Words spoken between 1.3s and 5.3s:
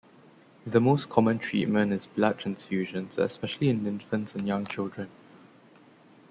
treatment is blood transfusions, especially in infants and young children.